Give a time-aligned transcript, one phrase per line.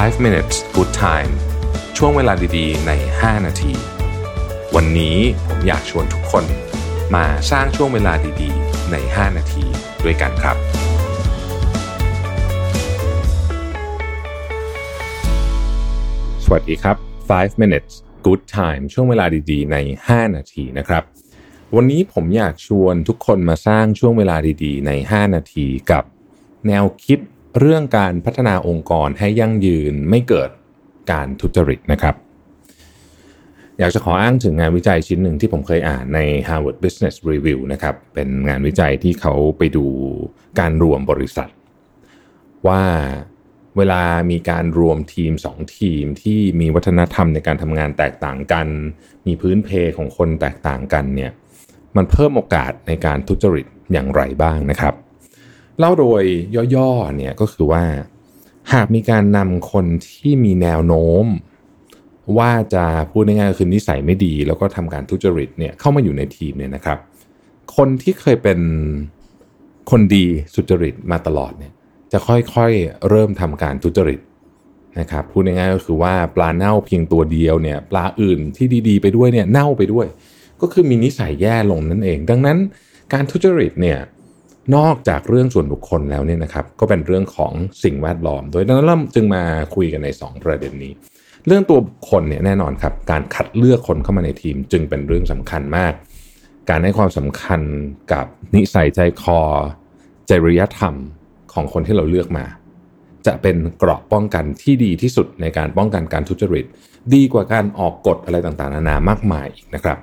[0.00, 1.32] 5 minutes good time
[1.96, 3.74] ช่วงเวลาดีๆ ใน 5 นาที
[4.76, 5.16] วันนี้
[5.46, 6.44] ผมอยากชวนทุกคน
[7.14, 8.12] มาสร้างช่วงเวลา
[8.42, 9.64] ดีๆ ใน 5 นาที
[10.04, 10.56] ด้วยกันครับ
[16.44, 16.96] สวัสดีครับ
[17.30, 17.92] 5 minutes
[18.26, 19.76] good time ช่วงเวลาดีๆ ใน
[20.08, 21.02] 5 นาทีนะครับ
[21.76, 26.04] วันนี้ผมอยากชวนทุกคนมาสร้างช่วงเวลาดีๆ ใน 5 นาทีกับ
[26.68, 27.20] แนวคิด
[27.58, 30.50] เรื่องการพัฒนาองค์กรให้ยั่งยืนไม่เกิด
[31.12, 32.14] การทุจริตนะครับ
[33.78, 39.86] อยากจะขออ้างถึงงานวิจัยชิ้นหนึ่งที่ผมเคยอ่านใน Harvard Business Review นะครับ เป็นงานวิจัยที่เขาไปดู
[40.60, 41.50] การรวมบริษัท
[42.66, 42.82] ว่า
[43.76, 48.66] เวลามีการรวมทีม 2 ทีมที่มีวัฒนธรรมในการทำงานแตกต่างกัน
[49.26, 51.32] มีพื้นเพของคนแตกต่างกันเนี่ย
[51.96, 54.94] มันเพิ่มโอกาสในการทุจริตอย่างไรบ้างนะครับ
[55.78, 56.22] เล่าโดย
[56.74, 57.84] ย่อๆเนี่ยก็คือว่า
[58.72, 61.26] หากมีการนำคนที่มีแนวโน้ม
[62.38, 66.98] ว่าจะพูดง่ายๆคือนิสัยไม่ดี แล้วก็ทำการทุจริตเนี่ยเข้ามาอยู่ในทีมเนี่ยนะครับ
[67.76, 68.58] คนที่เคยเป็น
[69.90, 71.72] คนดีสุจริตมาตลอดเนี่ย
[72.12, 74.20] จะค่อยๆเริ่มทำการทุจริต
[75.00, 80.06] นะครับพูดง่ายๆก็คือว่าปลาเน่าเพียงตัวเดียวเนี่ย ปลาอื่นที่ดีๆ ไปด้วยเนี่ยเน่าไปด้วย
[80.60, 82.58] ก็คือมีนิสัยแย่ลงนั่นเอง ดังนั้น
[83.12, 83.98] การทุจริตเนี่ย
[84.76, 87.52] นอกจากเรื่องส่วนบุคคลแล้วเนี่ยนะครับก็เป็นเรื่องของ
[87.84, 89.42] สิ่งแวดล้อม โดยดังนั้นเราจึงมา
[89.74, 90.92] คุยกันใน 2 ประเด็นนี้
[91.46, 95.92] เรื่องตัวบุคคลเนี่ยแน่นอนครับการคัดเลือกคนเข้ามาในทีม จึงเป็นเรื่องสำคัญมาก
[96.70, 97.60] การให้ความสำคัญ
[98.12, 99.40] กับนิสัยใจคอ
[100.30, 100.94] จริยธรรม
[101.52, 102.44] ของคนที่เราเลือกมา
[103.26, 106.64] จะเป็นเกราะป้องกันที่ดีที่สุดในการป้องกันการทุจริต
[107.14, 109.98] ดีกว่าการออกกฎอะไรต่างๆนานามากมายอีกนะครับ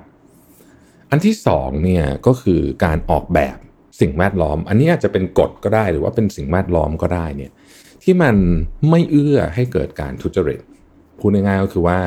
[1.10, 3.56] อันที่สองเนี่ยก็คือการออกแบบ
[4.00, 7.52] สิ่งแวดล้อม อันนี้อาจจะเป็นกฎก็ได้หรือว่าเป็นสิ่งแวดล้อมก็ได้เนี่ย
[8.02, 8.36] ที่มัน
[8.90, 10.60] ไม่เอื้อให้เกิดการทุจริต
[11.18, 11.98] พูดง่ายๆก็คือว่า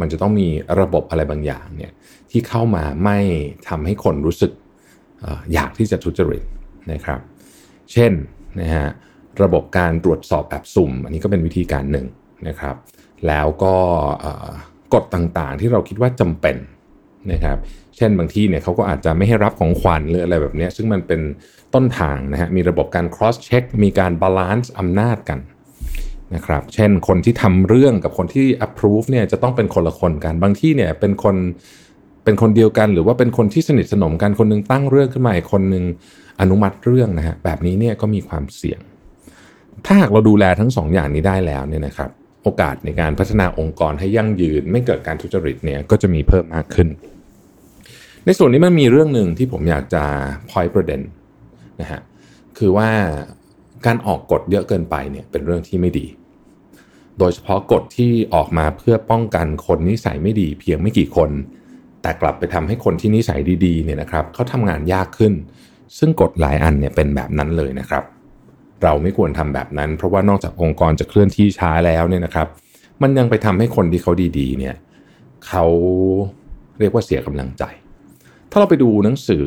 [0.00, 0.48] มันจะต้องมี
[0.80, 1.92] ระบบอะไรบางอย่างเนี่ย
[2.30, 3.18] ที่เข้ามาไม่
[3.68, 4.52] ทำให้คนรู้สึก
[5.54, 6.42] อยากที่จะทุจริต
[6.92, 7.20] นะครับ
[7.92, 8.12] เช่น
[8.60, 8.88] นะฮะ
[9.42, 12.06] ระบบการตรวจสอบแบบสุ่ม อันนี้ก็เป็นวิธีการหนึ่ง
[12.48, 12.76] นะครับ
[13.26, 13.74] แล้วก็
[14.94, 16.56] กฎต่างๆที่เราคิดว่าจำเป็น
[17.32, 17.56] นะครับ
[17.96, 21.20] เช่นบางที่เนี่ยเขาก็อาจจะไม่ให้รับของขวัญหรืออะไรแบบนี้ ซึ่งมันเป็น
[21.74, 25.38] ต้นทางนะฮะ มีระบบการ cross check มีการ balance อำนาจกัน
[26.34, 31.36] นะครับ เช่นคนที่ทำเรื่องกับคนที่ approve เนี่ยจะต้องเป็นคนละคนกัน บางที่เนี่ยเป็นคน
[32.24, 35.84] เป็นคนเดียวกัน หรือว่าเป็นคนที่สนิทสนมกัน คนนึงตั้งเรื่องขึ้นมาอีกคนนึง
[36.40, 38.80] อนุมัติเรื่องนะฮะ แบบนี้เนี่ยก็มีความเสี่ยง
[39.86, 42.10] ถ้าหากเราดูแลทั้งสองอย่างนี้ได้แล้วเนี่ยนะครับ
[42.42, 46.88] โอกาสในการพัฒนาองค์กรให้ยั่งยืน ไม่เกิดการทุจริตเนี่ยก็จะมีเพิ่มมากขึ้น
[48.24, 50.04] ในส่วนนี้มันมีเรื่องหนึ่งที่ผมอยากจะ
[50.50, 51.00] พอยประเด็น
[51.80, 52.00] นะฮะ
[52.58, 52.88] คือว่า
[53.86, 56.06] การออกกฎเยอะเกินไปเนี่ยเป็นเรื่องที่ไม่ดี
[57.18, 61.30] โดยเฉพาะกฎที่ออกมาเพื่อป้องกันคนนิสัยไม่ดี เพียงไม่กี่คน
[62.02, 65.32] แต่กลับไปทำให้คนที่นิสัยดีๆเนี่ยนะครับเขาทำงานยากขึ้น
[65.98, 68.02] ซึ่งกฎหลายอันเนี่ยเป็นแบบนั้นเลยนะครับ
[68.82, 72.46] เราไม่ควรทำแบบนั้น เพราะว่านอกจากองค์กรจะเคลื่อนที่ช้าแล้วเนี่ยนะครับ
[73.02, 74.74] มันยังไปทำให้คนที่เขาดีๆเนี่ย
[75.46, 75.64] เขา
[76.80, 77.64] เรียกว่าเสียกำลังใจ
[78.50, 79.46] ถ้าเราไปดูหนังสือ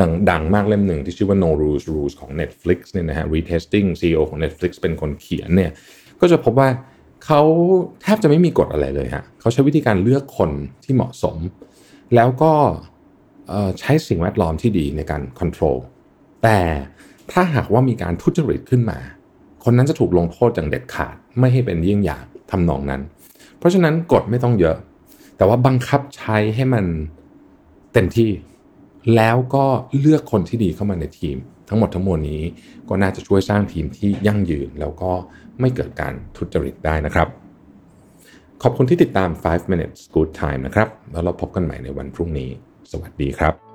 [0.00, 5.70] ดังดงมากเล่มหนึ่งที่ชื่อว่า No Rules Rules ของ Netflix เนี่ยนะฮะ Retesting CEO ของ Netflix เป็นคนเขียนเนี่ย
[6.20, 6.68] ก็จะพบว่า
[7.26, 7.42] เขา
[8.02, 10.50] แทบจะไม่มีกฎอะไรเลยฮะเขาใช้วิธีการเลือกคน
[10.84, 11.36] ที่เหมาะสม
[12.14, 12.52] แล้วก็
[13.80, 15.76] ใช้สิ่งแวดล้อมที่ดีในการ control
[16.42, 16.58] แต่
[17.34, 18.98] ถ้าหากว่ามีการทุจริตขึ้นมา
[19.64, 23.00] คนนั้นจะถูกลงโทษอย่างเด็ดขาด ไม่ให้เป็นเยี่ยงอย่างทำนองนั้น
[23.58, 24.76] เพราะฉะนั้นกฎไม่ต้องเยอะ
[25.36, 26.84] แต่ว่าบังคับใช้ให้มัน
[27.92, 28.30] เต็มที่
[29.16, 29.64] แล้วก็
[29.98, 31.36] เลือกคนที่ดีเข้ามาในทีม
[31.68, 32.42] ทั้งหมดทั้งมวลนี้
[32.88, 35.12] ก็น่าจะช่วยสร้างทีมที่ยั่งยืน แล้วก็
[35.60, 37.28] ไม่เกิดการทุจริตได้นะครับ
[38.62, 42.50] ขอบคุณที่ติดตาม 5 minutes good time นะครับ แล้วเราพบกันใหม่ในวันพรุ่งนี้
[42.90, 43.73] สวัสดีครับ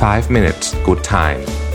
[0.00, 0.72] 5 minutes.
[0.82, 1.69] Good time